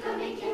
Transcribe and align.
coming, 0.00 0.20
coming, 0.20 0.40
coming. 0.40 0.49